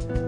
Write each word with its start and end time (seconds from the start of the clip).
Bye. 0.00 0.21